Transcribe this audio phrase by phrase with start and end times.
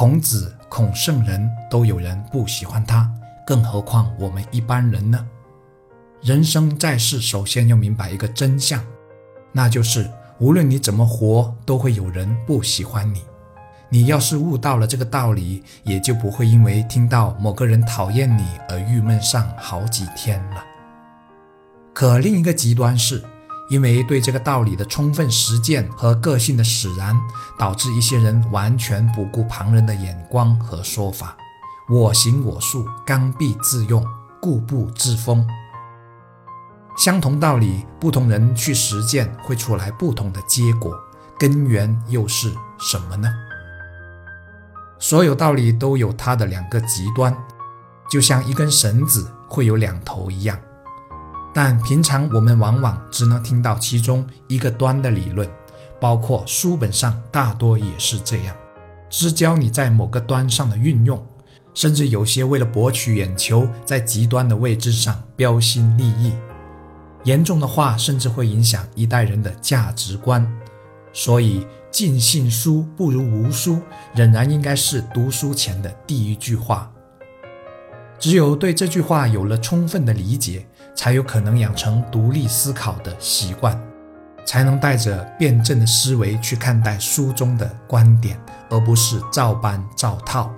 [0.00, 3.06] 孔子、孔圣人都有人不喜欢他，
[3.46, 5.26] 更何况我们一般人呢？
[6.22, 8.82] 人生在世，首先要明白一个真相，
[9.52, 13.20] 那就是无论你怎么活，都会有人不喜欢你。
[13.90, 20.64] 你要是悟到了这个道理，也就不会因为听到某个人讨厌你而郁闷上好几天了。
[21.92, 23.22] 可另一个极端是，
[23.70, 27.16] 因为对这个道理的充分实践和个性的使然，
[27.56, 31.36] 导致一些人完全不顾旁人的眼光和说法，
[31.88, 34.04] 我行我素，刚愎自用，
[34.42, 35.46] 固步自封。
[36.96, 40.92] 相同道理，不同人去实践，会出来不同的结果，
[41.38, 43.32] 根源又是什么呢？
[44.98, 47.32] 所有道理都有它的两个极端，
[48.10, 50.58] 就像一根绳子会有两头一样。
[51.52, 55.48] 但平常我们往往只能听到其中一个端的理论，
[56.00, 58.54] 包括书本上大多也是这样，
[59.08, 61.24] 只教你在某个端上的运用，
[61.74, 66.32] 甚至有些为了博取眼球，在极端的位置上标新立异。
[67.24, 70.50] 严重的话，甚至会影响一代人的价值观。
[71.12, 71.66] 所以。
[71.92, 73.80] 尽信书不如无书，
[74.14, 76.88] 仍然应该是读书前的第一句话。
[78.20, 83.80] 只有对这句话有了充分的理解，才有可能养成独立思考的习惯，
[84.44, 90.52] 才能带着辩证的思维去看待书中的观点，而不是照搬照套。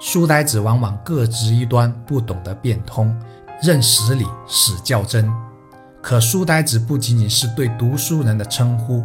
[0.00, 3.14] 书呆子往往各执一端，不懂得变通，
[3.62, 5.30] 认死理，死较真。
[6.02, 9.04] 可书呆子不仅仅是对读书人的称呼，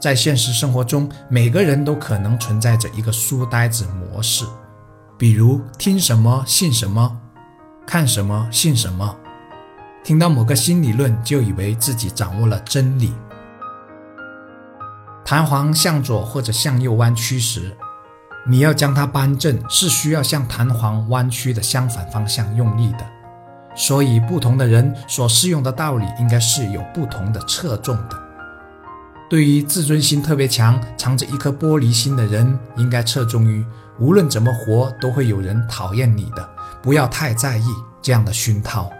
[0.00, 4.44] 在现实生活中，每个人都可能存在着一个书呆子模式，
[5.20, 7.18] 比如听什么信什么，
[7.86, 9.18] 看什么信什么，
[10.02, 13.12] 听到某个新理论就以为自己掌握了真理。
[15.22, 17.76] 弹簧向左或者向右弯曲时，
[18.46, 23.06] 你要将它扳正，是需要向弹簧弯曲的相反方向用力的。
[23.76, 28.18] 所以，不同的人所适用的道理应该是有不同的侧重的。
[29.28, 33.62] 对于自尊心特别强、藏着一颗玻璃心的人，应该侧重于
[34.00, 36.48] 无论怎么活都会有人讨厌你的，
[36.82, 37.66] 不要太在意
[38.00, 38.90] 这样的熏陶。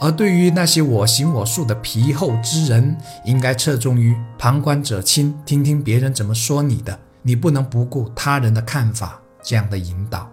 [0.00, 10.30] 而对于那些我行我素的皮厚之人，应该侧重于旁观者清，听听别人怎么说你的，你不能不顾他人的看法这样的引导。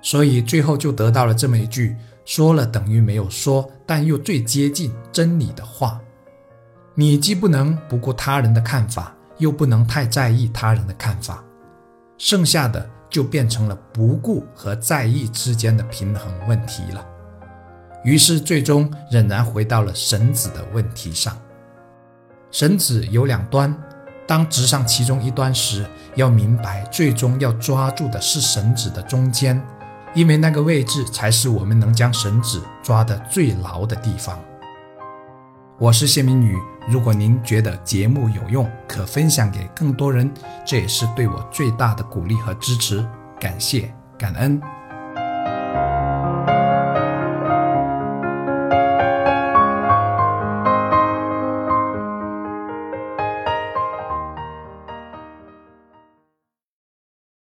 [0.00, 6.00] 所以最后就得到了这么一句说了等于没有说，但又最接近真理的话：
[6.94, 11.44] 你既不能不顾他人的看法，又不能太在意他人的看法，
[12.18, 17.06] 剩下的就变成了不顾和在意之间的平衡问题了。
[18.04, 21.36] 于是最终仍然回到了绳子的问题上。
[22.50, 23.74] 绳子有两端，
[24.26, 29.62] 当直上其中一端时，要明白最终要抓住的是绳子的中间。
[30.14, 34.42] 因为那个位置才是我们能将绳子抓得最牢的地方。
[35.80, 36.58] 我是谢明宇，
[36.88, 40.28] 如果您觉得节目有用，可分享给更多人，
[40.66, 43.06] 这也是对我最大的鼓励和支持。
[43.38, 44.60] 感谢，感恩。